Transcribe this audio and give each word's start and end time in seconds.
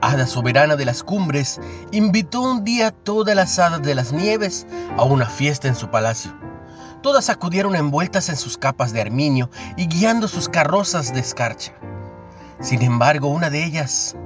hada 0.00 0.26
soberana 0.26 0.76
de 0.76 0.84
las 0.84 1.02
cumbres 1.02 1.60
invitó 1.92 2.40
un 2.40 2.64
día 2.64 2.88
a 2.88 2.90
todas 2.90 3.36
las 3.36 3.58
hadas 3.58 3.82
de 3.82 3.94
las 3.94 4.12
nieves 4.12 4.66
a 4.96 5.04
una 5.04 5.26
fiesta 5.26 5.68
en 5.68 5.74
su 5.74 5.90
palacio. 5.90 6.32
Todas 7.02 7.30
acudieron 7.30 7.76
envueltas 7.76 8.28
en 8.28 8.36
sus 8.36 8.58
capas 8.58 8.92
de 8.92 9.00
armiño 9.00 9.50
y 9.76 9.86
guiando 9.86 10.28
sus 10.28 10.48
carrozas 10.48 11.12
de 11.14 11.20
escarcha. 11.20 11.72
Sin 12.60 12.82
embargo, 12.82 13.28
una 13.28 13.48
de 13.48 13.64
ellas, 13.64 14.16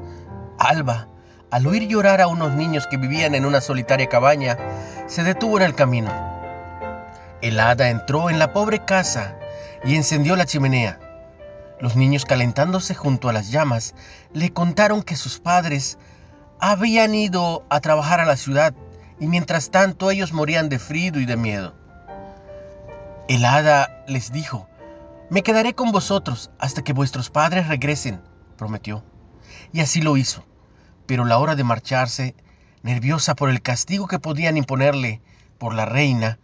Alba, 0.59 1.09
al 1.51 1.67
oír 1.67 1.87
llorar 1.87 2.21
a 2.21 2.27
unos 2.27 2.53
niños 2.55 2.87
que 2.89 2.97
vivían 2.97 3.35
en 3.35 3.45
una 3.45 3.61
solitaria 3.61 4.09
cabaña, 4.09 4.59
se 5.07 5.23
detuvo 5.23 5.59
en 5.59 5.65
el 5.65 5.75
camino. 5.75 6.11
El 7.43 7.61
hada 7.61 7.91
entró 7.91 8.31
en 8.31 8.39
la 8.39 8.53
pobre 8.53 8.85
casa 8.85 9.37
y 9.85 9.95
encendió 9.95 10.35
la 10.35 10.47
chimenea. 10.47 10.99
Los 11.81 11.97
niños 11.97 12.25
calentándose 12.25 12.95
junto 12.95 13.29
a 13.29 13.33
las 13.33 13.51
llamas 13.51 13.95
le 14.33 14.53
contaron 14.53 15.03
que 15.03 15.17
sus 15.17 15.41
padres 15.41 15.99
habían 16.61 17.15
ido 17.15 17.65
a 17.69 17.81
trabajar 17.81 18.21
a 18.21 18.27
la 18.27 18.37
ciudad 18.37 18.75
y 19.19 19.27
mientras 19.27 19.71
tanto 19.71 20.11
ellos 20.11 20.33
morían 20.33 20.69
de 20.69 20.79
frío 20.79 21.21
y 21.21 21.27
de 21.27 21.37
miedo. 21.37 21.75
El 23.29 23.45
hada 23.45 24.05
les 24.07 24.33
dijo, 24.33 24.69
me 25.31 25.43
quedaré 25.43 25.75
con 25.75 25.93
vosotros 25.93 26.51
hasta 26.59 26.83
que 26.83 26.93
vuestros 26.93 27.31
padres 27.31 27.69
regresen, 27.69 28.21
prometió. 28.57 29.03
Y 29.73 29.81
así 29.81 30.01
lo 30.01 30.17
hizo. 30.17 30.45
Pero 31.07 31.25
la 31.25 31.39
hora 31.39 31.57
de 31.57 31.65
marcharse, 31.65 32.35
nerviosa 32.83 33.35
por 33.35 33.51
el 33.51 33.63
castigo 33.63 34.07
que 34.07 34.19
podían 34.19 34.57
imponerle 34.57 35.21
por 35.59 35.75
la 35.75 35.87
reina, 35.87 36.39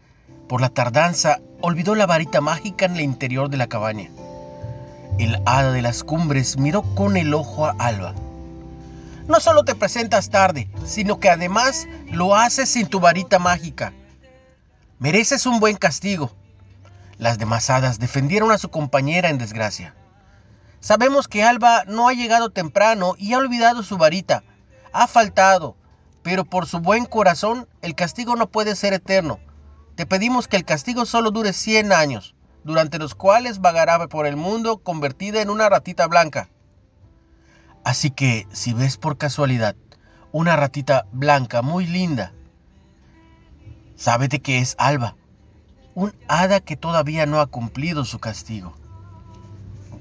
por 0.48 0.60
la 0.60 0.70
tardanza, 0.70 1.38
olvidó 1.60 1.94
la 1.94 2.06
varita 2.06 2.40
mágica 2.40 2.86
en 2.86 2.96
el 2.96 3.02
interior 3.02 3.50
de 3.50 3.58
la 3.58 3.68
cabaña. 3.68 4.10
El 5.20 5.42
hada 5.44 5.70
de 5.72 5.82
las 5.82 6.02
cumbres 6.02 6.56
miró 6.56 6.80
con 6.80 7.18
el 7.18 7.34
ojo 7.34 7.66
a 7.66 7.76
Alba. 7.78 8.14
No 9.28 9.38
solo 9.38 9.64
te 9.64 9.74
presentas 9.74 10.30
tarde, 10.30 10.70
sino 10.86 11.20
que 11.20 11.28
además 11.28 11.86
lo 12.10 12.34
haces 12.34 12.70
sin 12.70 12.86
tu 12.86 13.00
varita 13.00 13.38
mágica. 13.38 13.92
Mereces 14.98 15.44
un 15.44 15.60
buen 15.60 15.76
castigo. 15.76 16.32
Las 17.18 17.36
demás 17.36 17.68
hadas 17.68 17.98
defendieron 17.98 18.50
a 18.50 18.56
su 18.56 18.70
compañera 18.70 19.28
en 19.28 19.36
desgracia. 19.36 19.94
Sabemos 20.80 21.28
que 21.28 21.44
Alba 21.44 21.84
no 21.86 22.08
ha 22.08 22.14
llegado 22.14 22.48
temprano 22.48 23.14
y 23.18 23.34
ha 23.34 23.38
olvidado 23.38 23.82
su 23.82 23.98
varita. 23.98 24.42
Ha 24.94 25.06
faltado, 25.06 25.76
pero 26.22 26.46
por 26.46 26.66
su 26.66 26.80
buen 26.80 27.04
corazón 27.04 27.68
el 27.82 27.94
castigo 27.94 28.36
no 28.36 28.46
puede 28.46 28.74
ser 28.74 28.94
eterno. 28.94 29.38
Te 29.96 30.06
pedimos 30.06 30.48
que 30.48 30.56
el 30.56 30.64
castigo 30.64 31.04
solo 31.04 31.30
dure 31.30 31.52
100 31.52 31.92
años 31.92 32.34
durante 32.64 32.98
los 32.98 33.14
cuales 33.14 33.60
vagará 33.60 34.06
por 34.08 34.26
el 34.26 34.36
mundo 34.36 34.78
convertida 34.78 35.42
en 35.42 35.50
una 35.50 35.68
ratita 35.68 36.06
blanca. 36.06 36.48
Así 37.84 38.10
que 38.10 38.46
si 38.52 38.72
ves 38.72 38.96
por 38.96 39.16
casualidad 39.16 39.74
una 40.32 40.56
ratita 40.56 41.06
blanca 41.12 41.62
muy 41.62 41.86
linda, 41.86 42.32
sábete 43.96 44.40
que 44.40 44.58
es 44.58 44.74
Alba, 44.78 45.16
un 45.94 46.14
hada 46.28 46.60
que 46.60 46.76
todavía 46.76 47.26
no 47.26 47.40
ha 47.40 47.46
cumplido 47.46 48.04
su 48.04 48.18
castigo. 48.18 48.74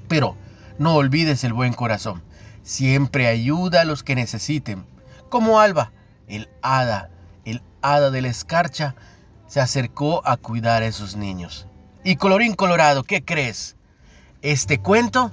Pero 0.08 0.36
no 0.78 0.94
olvides 0.94 1.44
el 1.44 1.52
buen 1.52 1.72
corazón, 1.72 2.22
siempre 2.62 3.26
ayuda 3.26 3.80
a 3.80 3.84
los 3.84 4.02
que 4.02 4.14
necesiten, 4.14 4.84
como 5.28 5.60
Alba, 5.60 5.92
el 6.28 6.48
hada, 6.62 7.10
el 7.44 7.62
hada 7.82 8.10
de 8.10 8.22
la 8.22 8.28
escarcha, 8.28 8.94
se 9.46 9.60
acercó 9.60 10.22
a 10.26 10.36
cuidar 10.36 10.82
a 10.82 10.86
esos 10.86 11.16
niños. 11.16 11.66
Y 12.02 12.16
colorín 12.16 12.54
colorado, 12.54 13.04
¿qué 13.04 13.22
crees? 13.22 13.76
Este 14.40 14.78
cuento, 14.78 15.30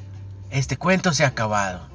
este 0.49 0.75
cuento 0.75 1.13
se 1.13 1.23
ha 1.23 1.27
acabado. 1.27 1.87